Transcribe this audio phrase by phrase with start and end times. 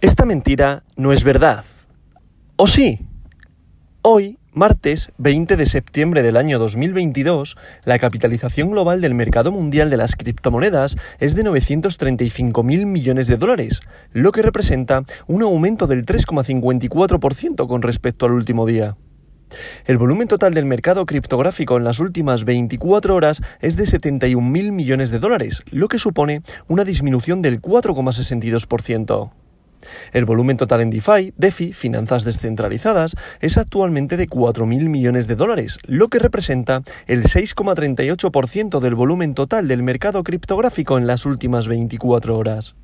[0.00, 1.64] Esta mentira no es verdad.
[2.54, 3.00] ¿O sí?
[4.00, 9.96] Hoy, martes 20 de septiembre del año 2022, la capitalización global del mercado mundial de
[9.96, 13.80] las criptomonedas es de 935 mil millones de dólares,
[14.12, 18.96] lo que representa un aumento del 3,54% con respecto al último día.
[19.84, 24.70] El volumen total del mercado criptográfico en las últimas 24 horas es de 71 mil
[24.70, 29.32] millones de dólares, lo que supone una disminución del 4,62%.
[30.12, 35.78] El volumen total en DeFi, DeFi, finanzas descentralizadas, es actualmente de 4.000 millones de dólares,
[35.86, 42.36] lo que representa el 6,38% del volumen total del mercado criptográfico en las últimas 24
[42.36, 42.74] horas.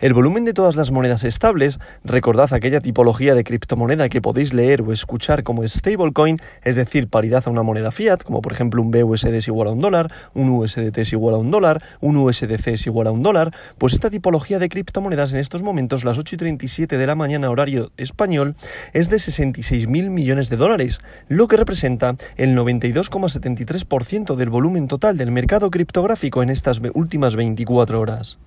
[0.00, 4.82] El volumen de todas las monedas estables, recordad aquella tipología de criptomoneda que podéis leer
[4.82, 8.90] o escuchar como stablecoin, es decir, paridad a una moneda fiat, como por ejemplo un
[8.90, 12.68] BUSD es igual a un dólar, un USDT es igual a un dólar, un USDC
[12.68, 16.34] es igual a un dólar, pues esta tipología de criptomonedas en estos momentos, las 8
[16.34, 18.56] y 37 de la mañana horario español,
[18.92, 25.30] es de 66.000 millones de dólares, lo que representa el 92,73% del volumen total del
[25.30, 28.38] mercado criptográfico en estas últimas 24 horas.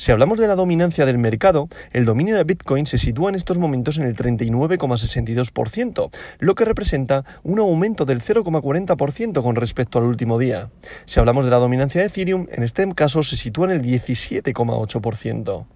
[0.00, 3.58] Si hablamos de la dominancia del mercado, el dominio de Bitcoin se sitúa en estos
[3.58, 10.38] momentos en el 39,62%, lo que representa un aumento del 0,40% con respecto al último
[10.38, 10.70] día.
[11.04, 15.66] Si hablamos de la dominancia de Ethereum, en este caso se sitúa en el 17,8%.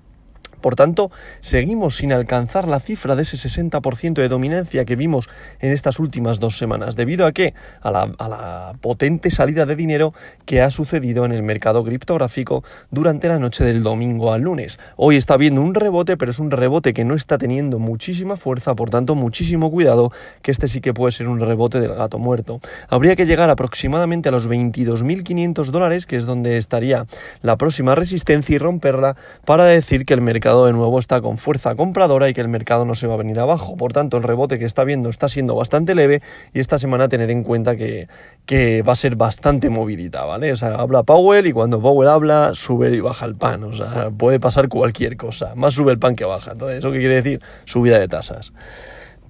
[0.64, 5.28] Por tanto, seguimos sin alcanzar la cifra de ese 60% de dominancia que vimos
[5.60, 6.96] en estas últimas dos semanas.
[6.96, 7.52] ¿Debido a qué?
[7.82, 10.14] A la, potente salida de dinero
[10.46, 14.78] que ha sucedido en el mercado criptográfico durante la noche del domingo al lunes.
[14.96, 18.74] Hoy está habiendo un rebote, pero es un rebote que no está teniendo muchísima fuerza,
[18.74, 22.60] por tanto, muchísimo cuidado, que este sí que puede ser un rebote del gato muerto.
[22.88, 27.04] Habría que llegar aproximadamente a los 22.500 dólares, que es donde estaría
[27.42, 31.74] la próxima resistencia y romperla para decir que el mercado de nuevo está con fuerza
[31.74, 33.76] compradora y que el mercado no se va a venir abajo.
[33.76, 37.30] Por tanto, el rebote que está viendo está siendo bastante leve y esta semana tener
[37.30, 38.08] en cuenta que,
[38.46, 40.52] que va a ser bastante movidita, ¿vale?
[40.52, 43.64] O sea, habla Powell y cuando Powell habla, sube y baja el pan.
[43.64, 45.54] O sea, puede pasar cualquier cosa.
[45.56, 46.52] Más sube el pan que baja.
[46.52, 47.40] Entonces, ¿eso qué quiere decir?
[47.64, 48.52] Subida de tasas.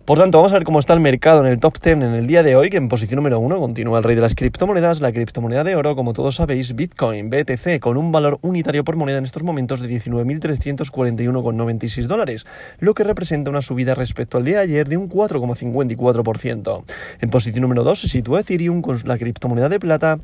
[0.05, 2.27] Por tanto, vamos a ver cómo está el mercado en el top 10 en el
[2.27, 5.13] día de hoy, que en posición número 1 continúa el rey de las criptomonedas, la
[5.13, 9.25] criptomoneda de oro, como todos sabéis, Bitcoin, BTC, con un valor unitario por moneda en
[9.25, 12.45] estos momentos de 19.341,96 dólares,
[12.81, 16.85] lo que representa una subida respecto al día de ayer de un 4,54%.
[17.23, 20.19] En posición número 2 se sitúa Ethereum con la criptomoneda de plata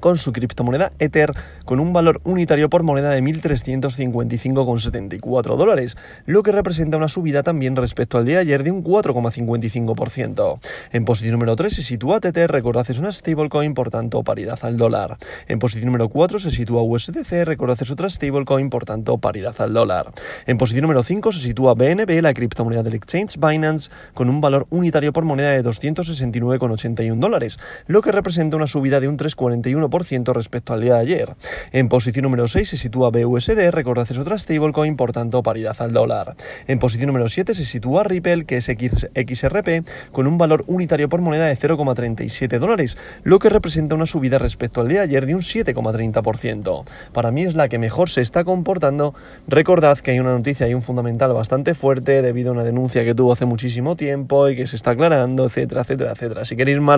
[0.00, 1.32] con su criptomoneda Ether
[1.64, 5.96] con un valor unitario por moneda de 1.355,74 dólares,
[6.26, 10.58] lo que representa una subida también respecto al de ayer de un 4,55%.
[10.92, 14.76] En posición número 3 se sitúa Tether, recordad es una stablecoin, por tanto paridad al
[14.76, 15.18] dólar.
[15.48, 19.72] En posición número 4 se sitúa USDC, recordad es otra stablecoin, por tanto paridad al
[19.72, 20.12] dólar.
[20.46, 24.66] En posición número 5 se sitúa BNB, la criptomoneda del exchange Binance, con un valor
[24.70, 29.93] unitario por moneda de 269,81 dólares, lo que representa una subida de un 3,41%
[30.34, 31.34] respecto al día de ayer.
[31.72, 35.92] En posición número 6 se sitúa BUSD, recordad es otra stablecoin, por tanto paridad al
[35.92, 36.34] dólar.
[36.66, 41.20] En posición número 7 se sitúa Ripple, que es XRP, con un valor unitario por
[41.20, 45.34] moneda de 0,37 dólares, lo que representa una subida respecto al día de ayer de
[45.34, 46.84] un 7,30%.
[47.12, 49.14] Para mí es la que mejor se está comportando.
[49.46, 53.14] Recordad que hay una noticia y un fundamental bastante fuerte debido a una denuncia que
[53.14, 56.44] tuvo hace muchísimo tiempo y que se está aclarando, etcétera, etcétera, etcétera.
[56.44, 56.94] Si queréis más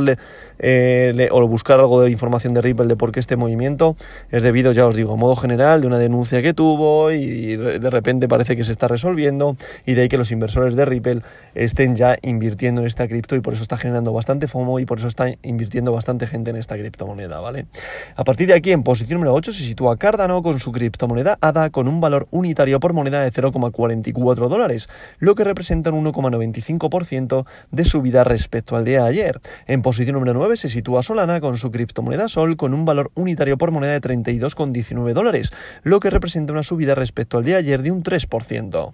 [0.58, 3.96] eh, o buscar algo de información de Ripple de por qué este movimiento
[4.30, 7.90] es debido, ya os digo, a modo general de una denuncia que tuvo y de
[7.90, 9.56] repente parece que se está resolviendo
[9.86, 11.22] y de ahí que los inversores de Ripple
[11.54, 14.98] estén ya invirtiendo en esta cripto y por eso está generando bastante FOMO y por
[14.98, 17.66] eso está invirtiendo bastante gente en esta criptomoneda, ¿vale?
[18.14, 21.70] A partir de aquí, en posición número 8 se sitúa Cardano con su criptomoneda ADA
[21.70, 24.88] con un valor unitario por moneda de 0,44 dólares,
[25.18, 29.40] lo que representa un 1,95% de subida respecto al día de ayer.
[29.66, 33.58] En posición número 9 se sitúa Solana con su criptomoneda Sol con un valor unitario
[33.58, 37.90] por moneda de 32,19 dólares, lo que representa una subida respecto al de ayer de
[37.90, 38.92] un 3%.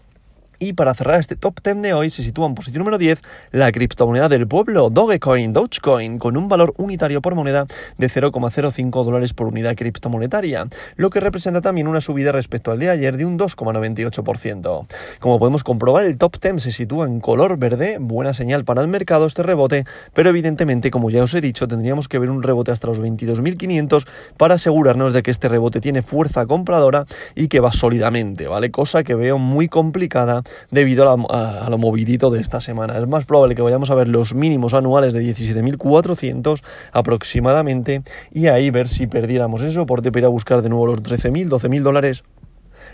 [0.62, 3.20] Y para cerrar este top 10 de hoy se sitúa en posición número 10
[3.50, 7.66] la criptomoneda del pueblo, Dogecoin, Dogecoin, con un valor unitario por moneda
[7.98, 12.90] de 0,05 dólares por unidad criptomonetaria, lo que representa también una subida respecto al de
[12.90, 14.86] ayer de un 2,98%.
[15.18, 18.86] Como podemos comprobar, el top 10 se sitúa en color verde, buena señal para el
[18.86, 19.84] mercado este rebote,
[20.14, 24.06] pero evidentemente, como ya os he dicho, tendríamos que ver un rebote hasta los 22.500
[24.36, 28.70] para asegurarnos de que este rebote tiene fuerza compradora y que va sólidamente, ¿vale?
[28.70, 32.98] Cosa que veo muy complicada debido a, lo movidito de esta semana.
[32.98, 36.62] Es más probable que vayamos a ver los mínimos anuales de 17.400
[36.92, 38.02] aproximadamente
[38.32, 41.48] y ahí ver si perdiéramos ese soporte para ir a buscar de nuevo los 13.000,
[41.48, 42.24] 12.000 dólares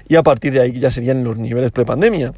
[0.08, 2.32] y a partir de ahí ya serían los niveles prepandemia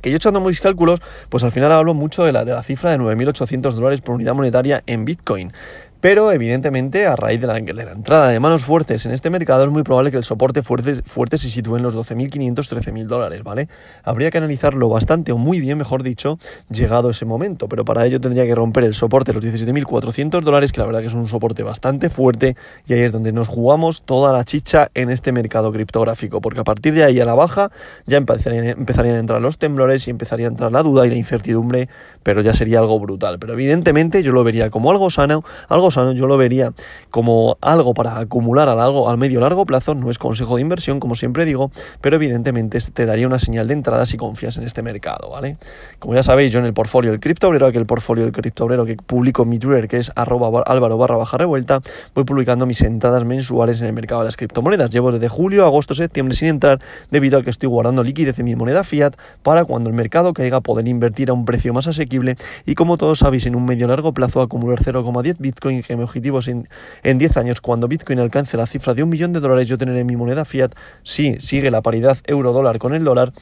[0.00, 2.90] que yo echando mis cálculos, pues al final hablo mucho de la, de la cifra
[2.90, 5.52] de 9.800 dólares por unidad monetaria en Bitcoin.
[6.00, 9.82] Pero evidentemente a raíz de la, entrada de manos fuertes en este mercado es muy
[9.82, 13.68] probable que el soporte fuerte, fuerte se sitúe en los 12.500, 13.000 dólares, ¿vale?
[14.02, 16.38] Habría que analizarlo bastante o muy bien, mejor dicho,
[16.70, 20.72] llegado ese momento, pero para ello tendría que romper el soporte de los 17.400 dólares,
[20.72, 22.56] que la verdad que es un soporte bastante fuerte
[22.86, 26.64] y ahí es donde nos jugamos toda la chicha en este mercado criptográfico, porque a
[26.64, 27.70] partir de ahí a la baja
[28.06, 31.16] ya empezarían, empezarían a entrar los temblores y empezaría a entrar la duda y la
[31.16, 31.90] incertidumbre,
[32.22, 33.38] pero ya sería algo brutal.
[33.38, 36.72] Pero evidentemente yo lo vería como algo sano, algo yo lo vería
[37.10, 41.00] como algo para acumular a, largo, al medio largo plazo, no es consejo de inversión,
[41.00, 41.70] como siempre digo,
[42.00, 45.56] pero evidentemente te daría una señal de entrada si confías en este mercado, ¿vale?
[45.98, 49.42] Como ya sabéis, yo en el portfolio del criptobrero, aquel portfolio del criptobrero que publico
[49.42, 51.80] en mi Twitter, que es arroba álvaro barra baja revuelta,
[52.14, 54.90] voy publicando mis entradas mensuales en el mercado de las criptomonedas.
[54.90, 58.56] Llevo desde julio, agosto, septiembre sin entrar, debido a que estoy guardando liquidez en mi
[58.56, 62.74] moneda fiat para cuando el mercado caiga poder invertir a un precio más asequible y
[62.74, 66.48] como todos sabéis, en un medio largo plazo acumular 0,10 Bitcoin que mi objetivo es
[66.48, 66.66] en,
[67.02, 70.16] 10 años, cuando Bitcoin alcance la cifra de un millón de dólares, yo teneré mi
[70.16, 70.72] moneda fiat,
[71.02, 73.32] si sigue la paridad euro-dólar con el dólar,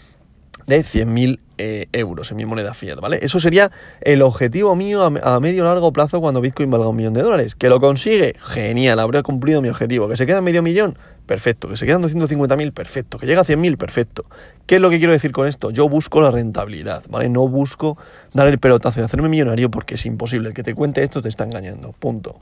[0.66, 3.18] de 100.000 eh, euros en mi moneda fiat, ¿vale?
[3.22, 3.70] Eso sería
[4.00, 7.54] el objetivo mío a, a medio largo plazo cuando Bitcoin valga un millón de dólares.
[7.54, 8.36] ¿Que lo consigue?
[8.40, 10.08] Genial, habré cumplido mi objetivo.
[10.08, 10.96] ¿Que se queda medio millón?
[11.28, 11.68] perfecto.
[11.68, 13.18] Que se quedan 250.000, perfecto.
[13.18, 14.24] Que llega a 100.000, perfecto.
[14.66, 15.70] ¿Qué es lo que quiero decir con esto?
[15.70, 17.28] Yo busco la rentabilidad, ¿vale?
[17.28, 17.96] No busco
[18.32, 20.48] dar el pelotazo y hacerme millonario porque es imposible.
[20.48, 21.92] El que te cuente esto te está engañando.
[21.92, 22.40] Punto.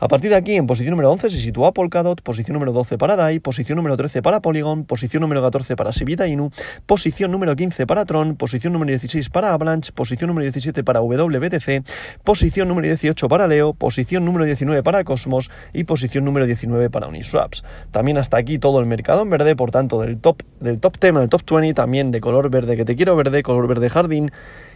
[0.00, 3.16] A partir de aquí, en posición número 11 se sitúa Polkadot, posición número 12 para
[3.16, 6.50] DAI, posición número 13 para Polygon, posición número 14 para Sibita Inu,
[6.86, 11.84] posición número 15 para Tron, posición número 16 para Avalanche, posición número 17 para WBTC,
[12.24, 17.06] posición número 18 para Leo, posición número 19 para Cosmos y posición número 19 para
[17.06, 17.64] Uniswaps.
[17.90, 21.16] También hasta aquí todo el mercado en verde, por tanto, del top, del top 10
[21.16, 24.30] al top 20, también de color verde que te quiero verde, color verde jardín,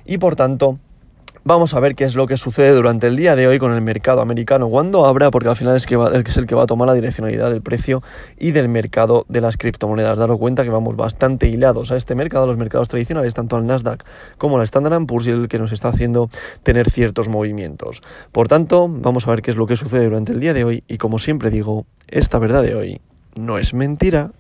[0.05, 0.79] y por tanto,
[1.45, 3.81] Vamos a ver qué es lo que sucede durante el día de hoy con el
[3.81, 6.87] mercado americano cuando abra, porque al final es, que es el que va a tomar
[6.87, 8.01] la direccionalidad del precio
[8.39, 10.21] y del mercado de las criptomonedas.
[10.21, 14.05] Daros cuenta que vamos bastante hilados a este mercado, los mercados tradicionales, tanto al Nasdaq
[14.39, 16.31] como al Standard Poor's, y el que nos está haciendo
[16.63, 18.05] tener ciertos movimientos.
[18.31, 20.85] Por tanto, vamos a ver qué es lo que sucede durante el día de hoy
[20.87, 23.01] y como siempre digo, esta verdad de hoy
[23.35, 24.31] no es mentira.